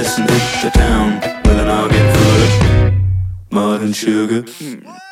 [0.00, 4.40] Madison hit the town with an organ full of modern sugar.
[4.50, 5.09] Hmm.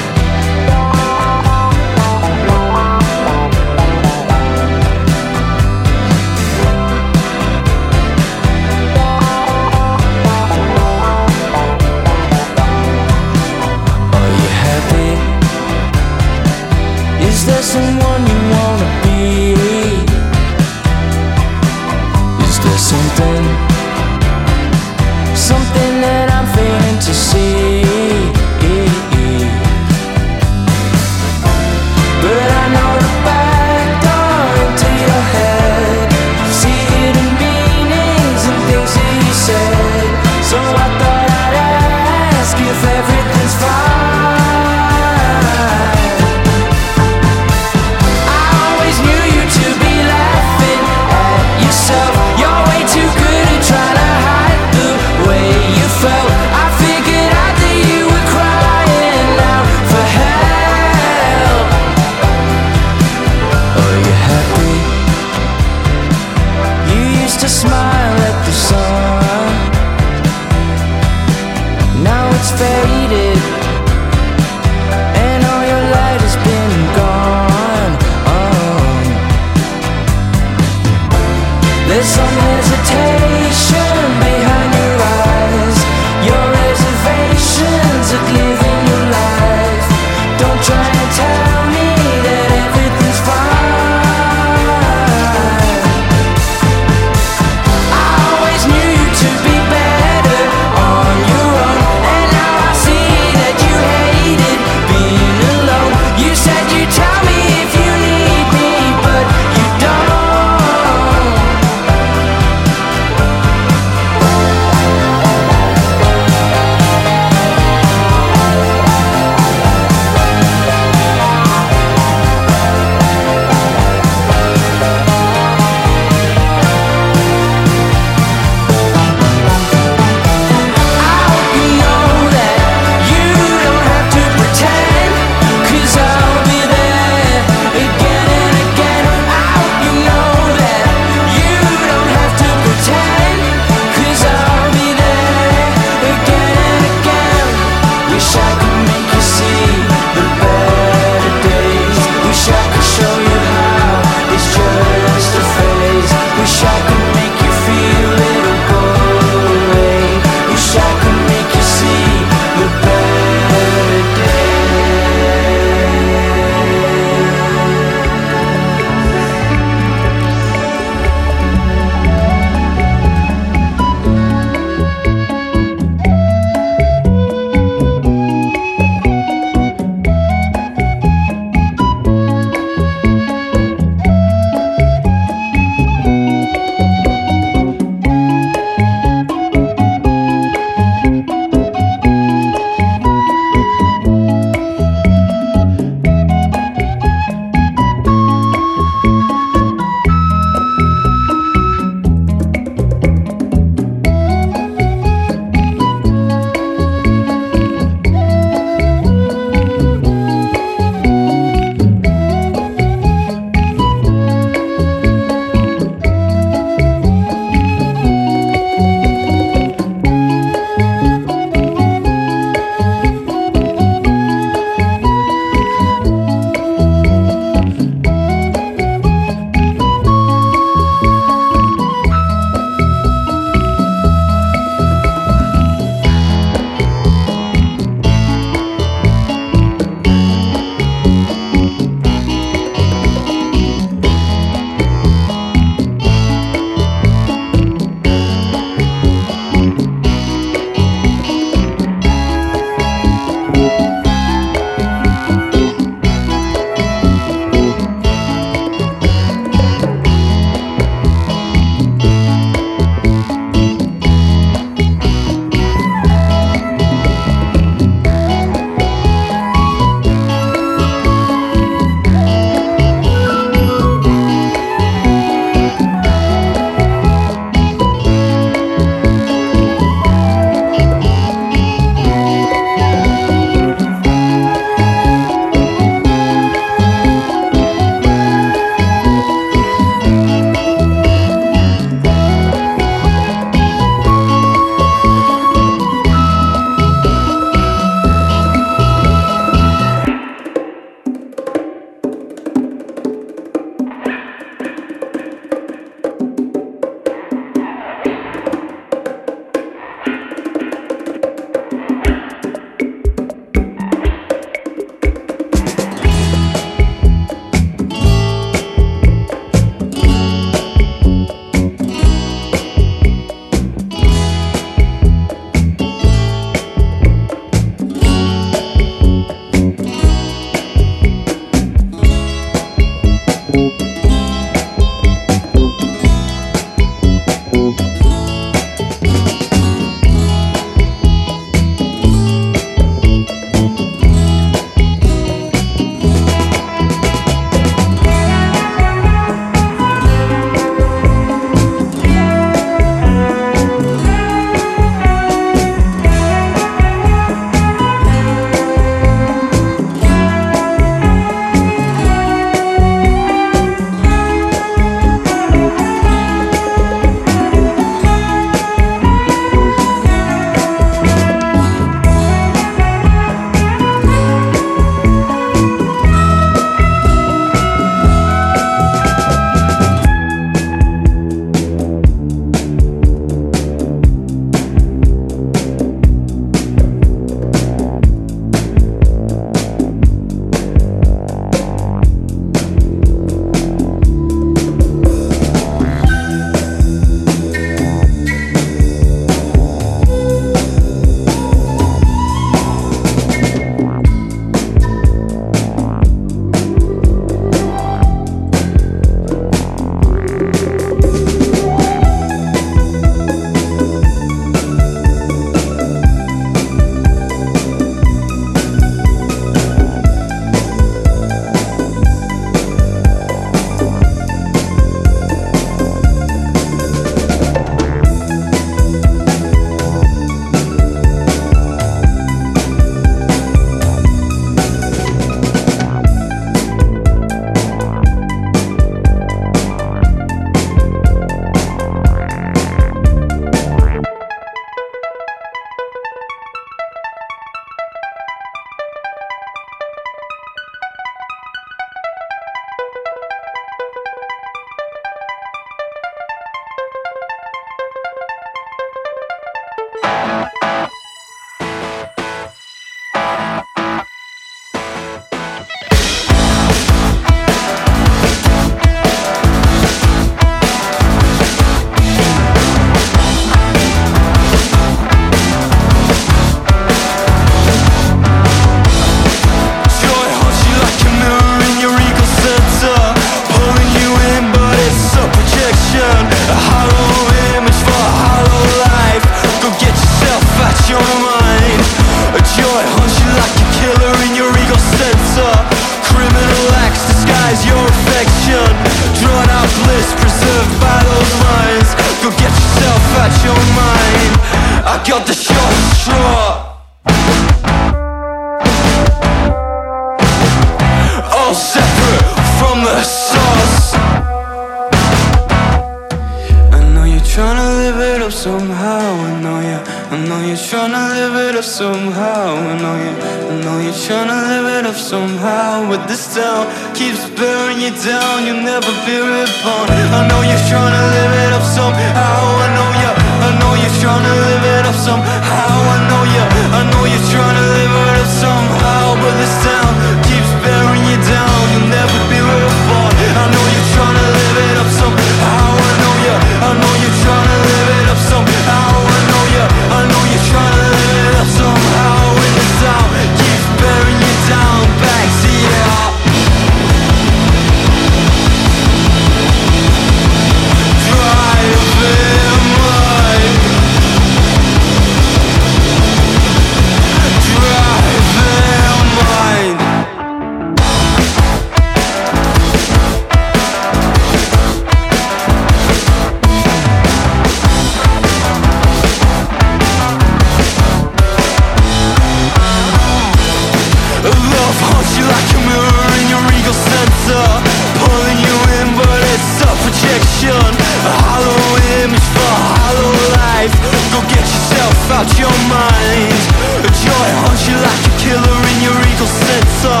[595.22, 596.40] out your mind.
[596.82, 600.00] A joy haunts you like a killer in your eagle sensor.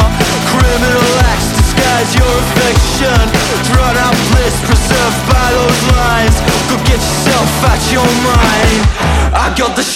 [0.50, 3.22] Criminal acts disguise your affection.
[3.70, 6.36] Drawn out bliss preserved by those lines.
[6.66, 8.82] Go get yourself out your mind.
[9.30, 9.86] I got the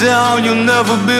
[0.00, 1.15] down, you'll never be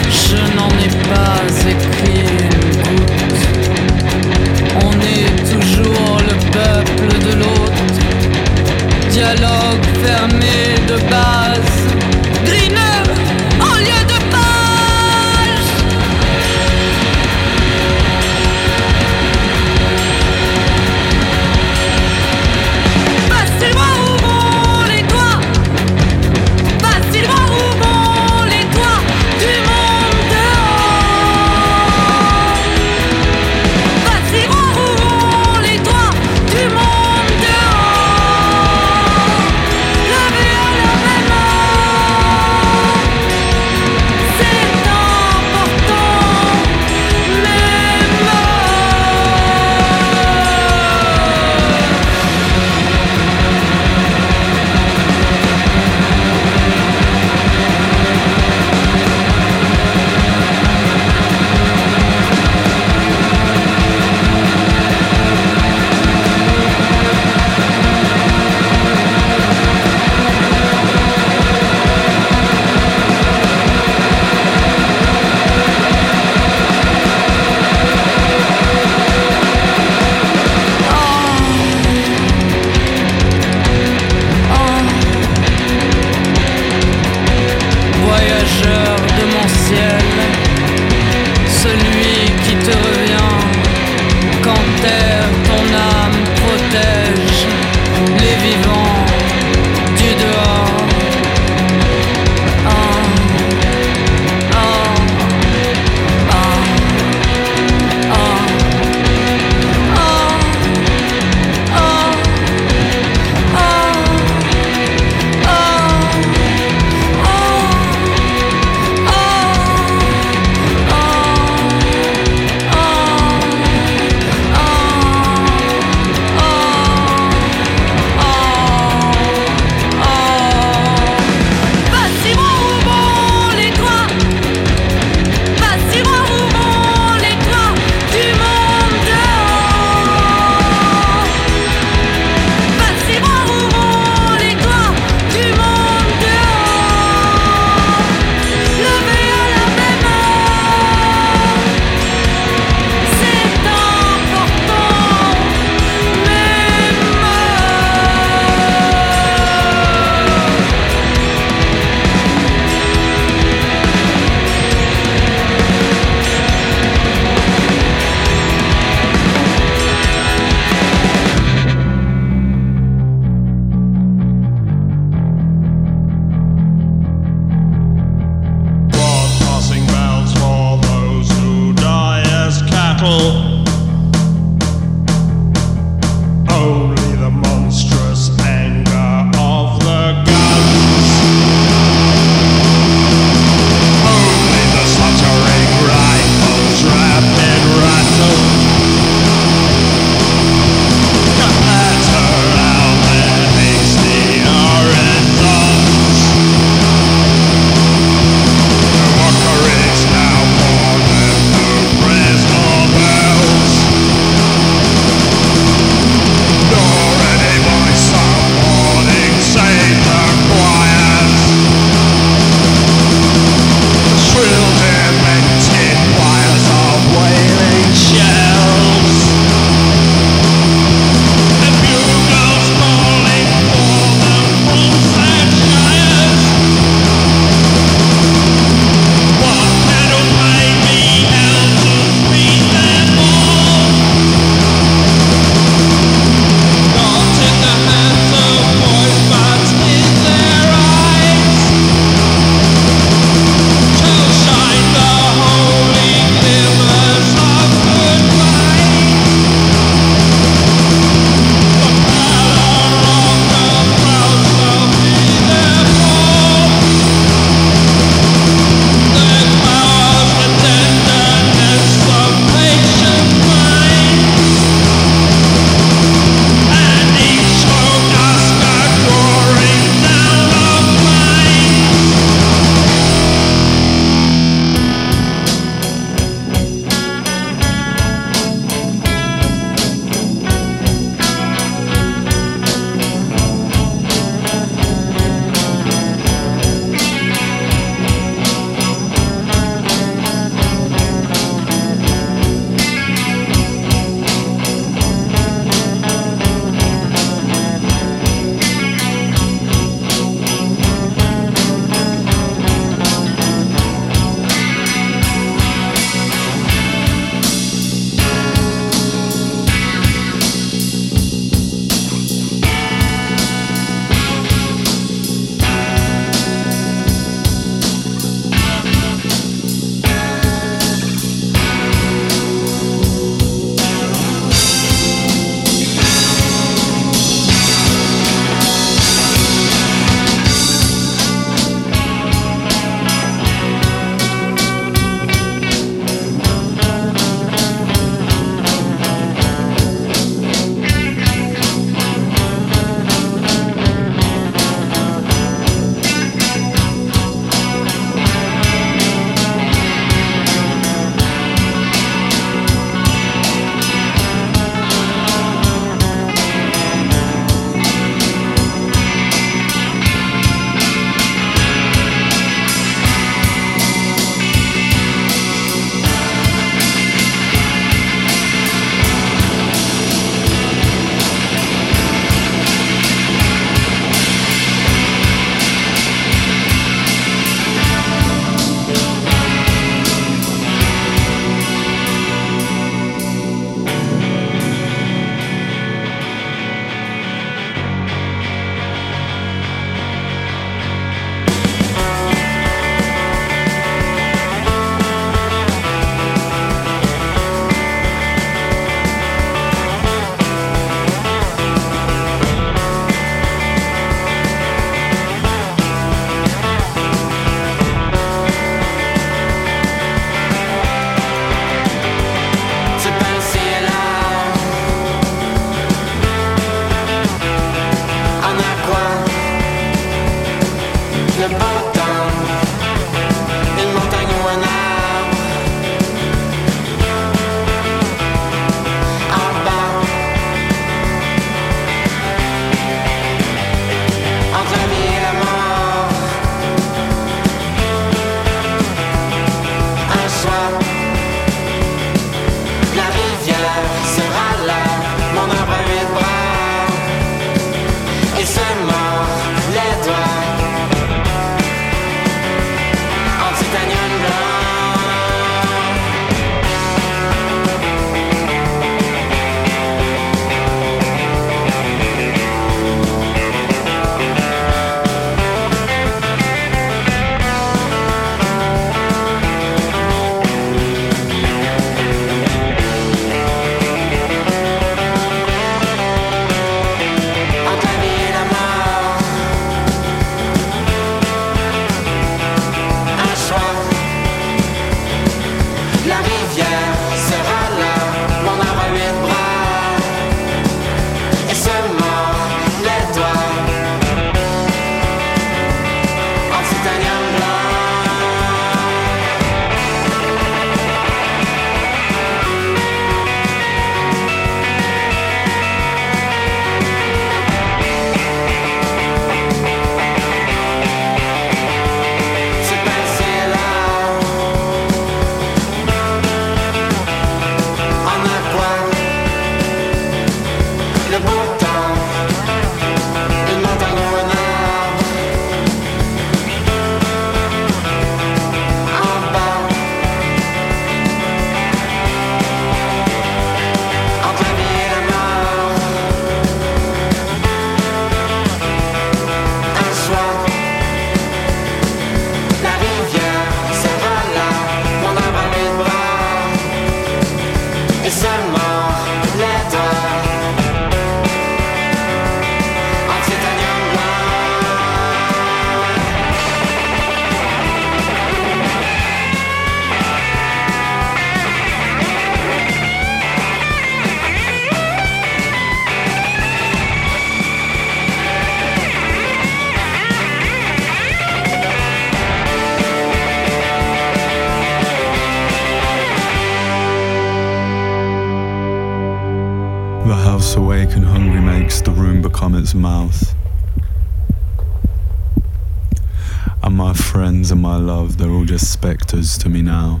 [599.14, 600.00] to me now.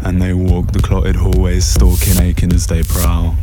[0.00, 3.34] And they walk the clotted hallways, stalking, aching as they prowl.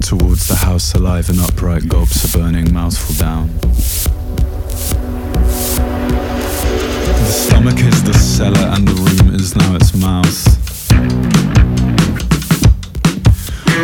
[0.00, 3.48] Towards the house alive and upright gulps a burning mouthful down.
[7.18, 10.90] The stomach is the cellar and the room is now its mouth.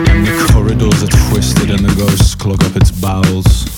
[0.09, 3.69] And the corridors are twisted and the ghosts clog up its bowels.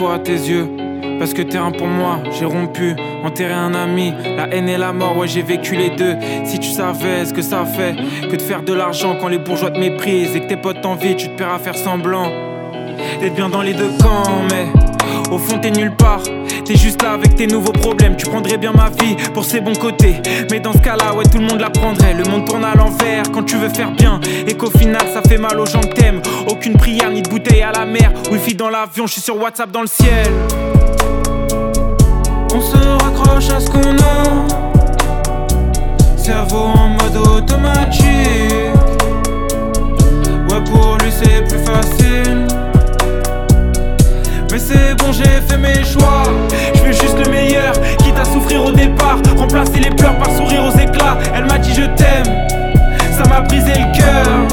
[0.00, 0.68] À tes yeux.
[1.18, 4.92] Parce que t'es un pour moi, j'ai rompu, enterré un ami, la haine et la
[4.92, 6.16] mort, ouais j'ai vécu les deux.
[6.44, 7.94] Si tu savais ce que ça fait
[8.28, 11.14] que de faire de l'argent quand les bourgeois te méprisent et que tes potes t'envient,
[11.14, 12.28] tu te perds à faire semblant
[13.20, 14.66] d'être bien dans les deux camps, mais
[15.30, 16.22] au fond t'es nulle part.
[16.74, 18.16] Juste là avec tes nouveaux problèmes.
[18.16, 20.20] Tu prendrais bien ma vie pour ses bons côtés.
[20.50, 22.12] Mais dans ce cas-là, ouais, tout le monde la prendrait.
[22.14, 24.20] Le monde tourne à l'envers quand tu veux faire bien.
[24.48, 26.20] Et qu'au final, ça fait mal aux gens que t'aimes.
[26.48, 28.12] Aucune prière ni de bouteille à la mer.
[28.32, 30.32] Wifi dans l'avion, je suis sur WhatsApp dans le ciel.
[32.52, 34.46] On se raccroche à ce qu'on a.
[36.16, 38.06] Cerveau en mode automatique.
[40.48, 42.46] Ouais, pour lui c'est plus facile.
[44.64, 46.22] C'est bon, j'ai fait mes choix.
[46.74, 49.18] Je veux juste le meilleur, quitte à souffrir au départ.
[49.36, 51.18] Remplacer les pleurs par sourire aux éclats.
[51.34, 52.32] Elle m'a dit je t'aime,
[53.10, 54.46] ça m'a brisé le cœur.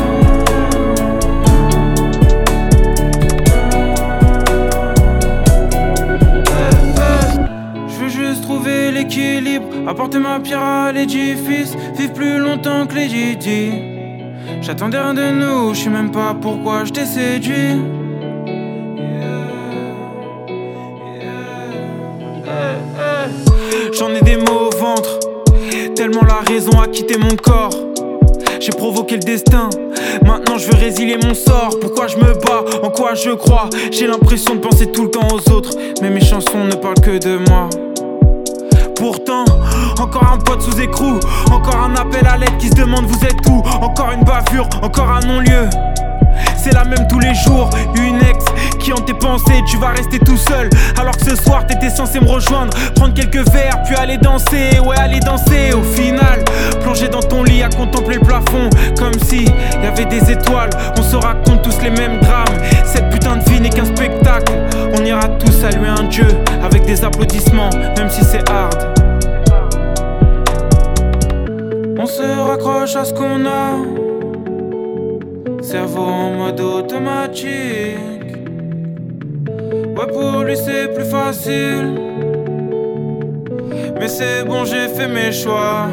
[7.99, 13.07] Veux juste trouver l'équilibre, apporter ma pierre à l'édifice, vivre plus longtemps que les.
[14.61, 17.98] J'attendais rien de nous, je sais même pas pourquoi je t'ai séduit.
[23.99, 25.19] J'en ai des mots au ventre,
[25.93, 27.75] tellement la raison a quitté mon corps.
[28.61, 29.69] J'ai provoqué le destin,
[30.23, 31.71] maintenant je veux résilier mon sort.
[31.81, 33.69] Pourquoi je me bats, en quoi je crois?
[33.91, 35.71] J'ai l'impression de penser tout le temps aux autres,
[36.01, 37.67] mais mes chansons ne parlent que de moi.
[38.95, 39.43] Pourtant,
[39.99, 41.19] encore un pote sous écrou,
[41.51, 45.09] encore un appel à l'aide qui se demande vous êtes où, encore une bavure, encore
[45.09, 45.69] un non-lieu.
[46.55, 48.45] C'est la même tous les jours, une ex
[48.79, 50.69] Qui en tes pensées, tu vas rester tout seul.
[50.99, 52.75] Alors que ce soir t'étais censé me rejoindre.
[52.95, 54.79] Prendre quelques verres, puis aller danser.
[54.85, 55.73] Ouais, aller danser.
[55.73, 56.43] Au final,
[56.81, 58.69] plonger dans ton lit à contempler le plafond.
[58.97, 60.69] Comme si y avait des étoiles.
[60.97, 62.45] On se raconte tous les mêmes drames.
[62.85, 64.53] Cette putain de vie n'est qu'un spectacle.
[64.97, 66.27] On ira tous saluer un dieu
[66.63, 68.99] avec des applaudissements, même si c'est hard.
[71.97, 73.75] On se raccroche à ce qu'on a.
[75.61, 78.18] Cerveau en mode automatique.
[79.99, 81.93] Ouais, pour lui c'est plus facile.
[83.99, 85.87] Mais c'est bon, j'ai fait mes choix.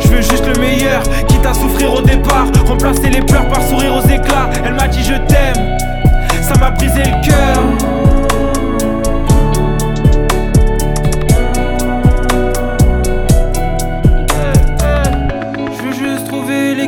[0.00, 2.46] Je veux juste le meilleur, quitte à souffrir au départ.
[2.66, 4.48] Remplacer les pleurs par sourire aux éclats.
[4.64, 5.76] Elle m'a dit je t'aime,
[6.40, 8.01] ça m'a brisé le cœur.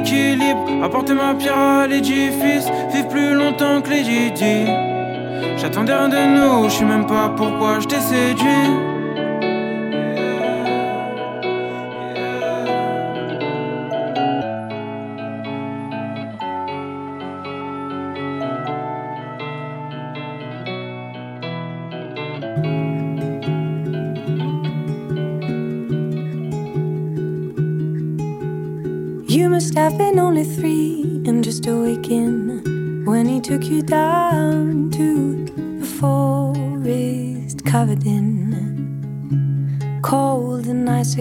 [0.04, 4.66] L'équilibre, apporter ma pierre à l'édifice, vivre plus longtemps que les.
[5.56, 8.93] J'attendais rien de nous, je sais même pas pourquoi je t'ai séduit.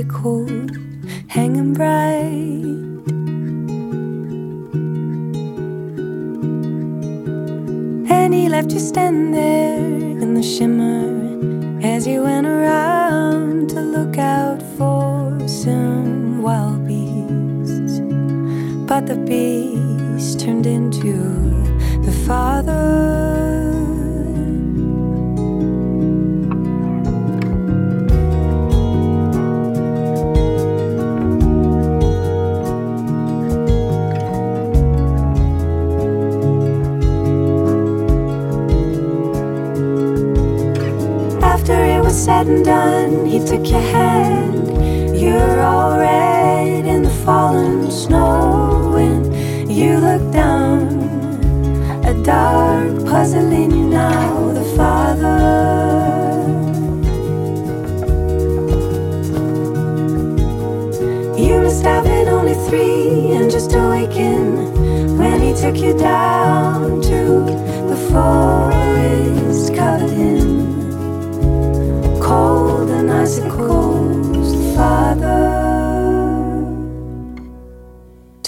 [0.02, 0.93] Cold and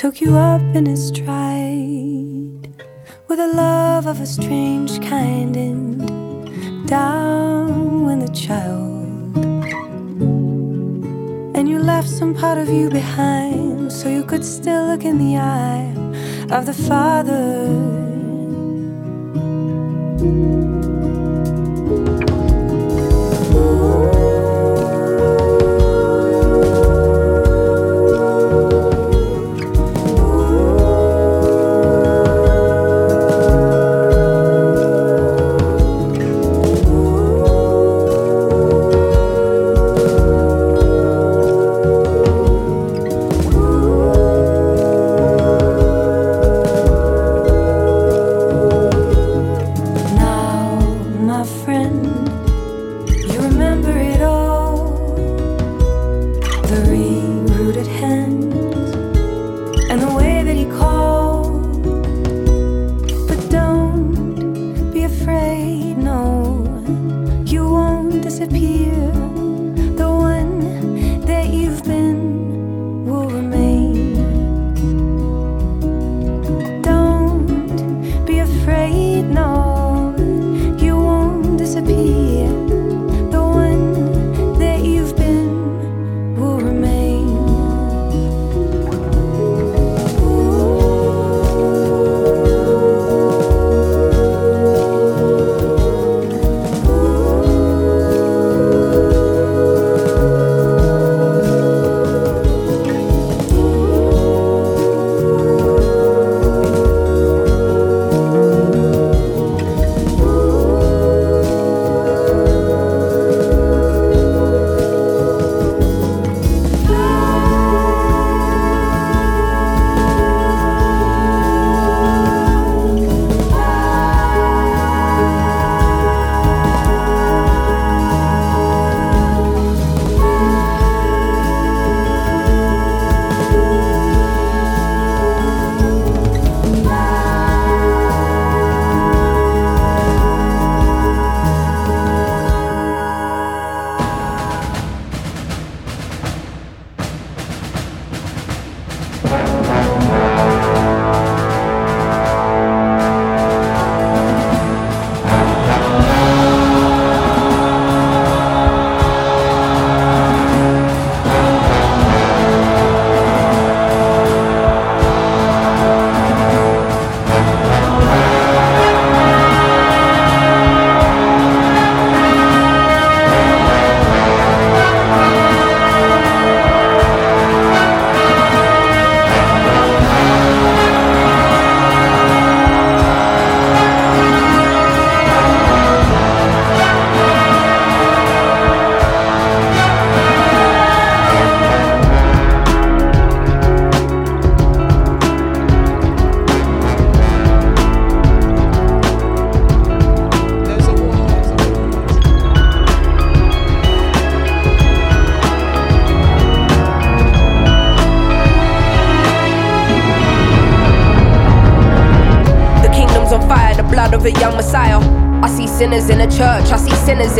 [0.06, 2.70] took you up in his stride
[3.28, 9.36] with a love of a strange kind and down when the child.
[11.58, 15.38] And you left some part of you behind so you could still look in the
[15.38, 15.92] eye
[16.52, 17.96] of the father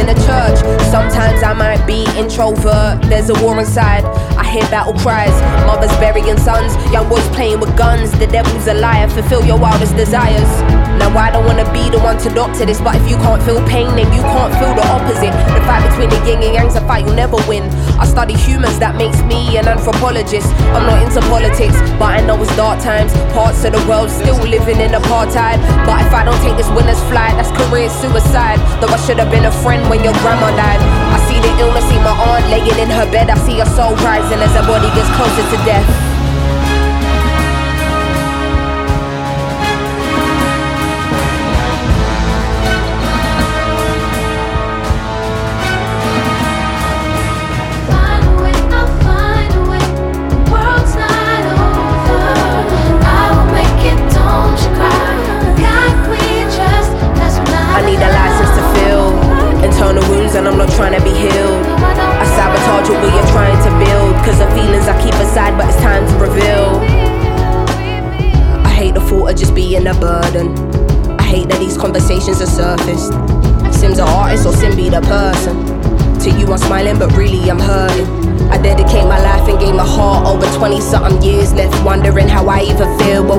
[0.08, 0.85] in a church.
[0.96, 4.06] Sometimes I might be introvert, there's a war inside.
[4.40, 5.36] I hear battle cries,
[5.68, 8.18] mothers burying sons, young boys playing with guns.
[8.18, 10.48] The devil's a liar, fulfill your wildest desires.
[10.96, 13.60] Now I don't wanna be the one to doctor this, but if you can't feel
[13.68, 15.36] pain, then you can't feel the opposite.
[15.52, 17.68] The fight between the yin and yang's a fight you'll never win.
[18.00, 20.48] I study humans, that makes me an anthropologist.
[20.72, 23.12] I'm not into politics, but I know it's dark times.
[23.36, 25.60] Parts of the world still living in apartheid.
[25.84, 28.64] But if I don't take this winner's flight, that's career suicide.
[28.80, 30.85] Though I should have been a friend when your grandma died.
[31.12, 33.30] I see the illness, see my aunt laying in her bed.
[33.30, 36.05] I see her soul rising as her body gets closer to death.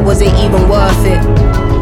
[0.03, 1.20] Was it even worth it?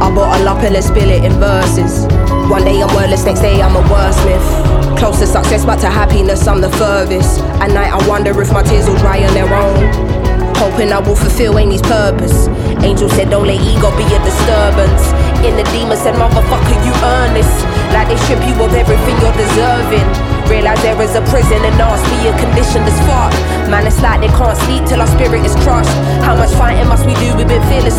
[0.02, 2.06] I bottle up and then spill it in verses.
[2.50, 4.98] One day I'm wordless, next day I'm a wordsmith.
[4.98, 7.40] Close to success, but to happiness I'm the furthest.
[7.62, 10.14] At night I wonder if my tears will dry on their own.
[10.56, 12.48] Hoping I will fulfill Amy's purpose.
[12.84, 15.02] Angel said, don't let ego be a disturbance.
[15.44, 17.48] In the demon said, motherfucker, you earn this.
[17.92, 20.06] Like they strip you of everything you're deserving.
[20.48, 23.36] Realize there is a prison and ask me a condition that's fucked.
[23.72, 25.88] Man, it's like they can't sleep till our spirit is crushed.
[26.20, 27.32] How much fighting must we do?
[27.36, 27.48] We've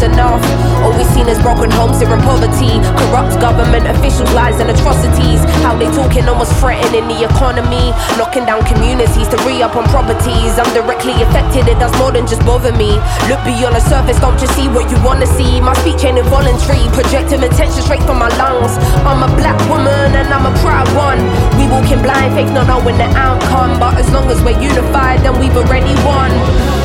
[0.06, 0.41] enough.
[0.86, 2.78] All we've seen is broken homes here in poverty.
[3.01, 5.41] Corrupt government officials, lies and atrocities.
[5.66, 7.91] How they talking almost threatening the economy.
[8.18, 10.56] Knocking down communities to re up on properties.
[10.62, 13.01] I'm directly affected, it does more than just bother me.
[13.28, 15.60] Look beyond the surface, don't just see what you wanna see.
[15.60, 18.78] My speech ain't involuntary, projecting attention straight from my lungs.
[19.03, 21.20] I'm a black woman and I'm a proud one.
[21.58, 23.80] We walking blind, faith not knowing the outcome.
[23.80, 26.85] But as long as we're unified, then we've already won.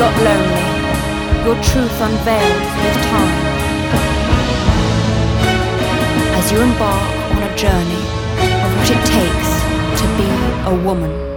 [0.00, 1.44] Not lonely.
[1.44, 3.40] Your truth unveiled with time.
[6.38, 8.04] As you embark on a journey
[8.64, 9.50] of what it takes
[10.00, 10.28] to be
[10.70, 11.29] a woman.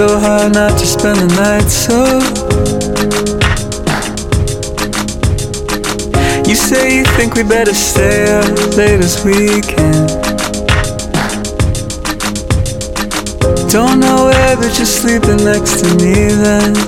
[0.00, 2.00] so hard not to spend the night so
[6.48, 8.48] You say you think we better stay up
[8.78, 10.06] late as we can.
[13.68, 16.79] Don't know where but you're sleeping next to me then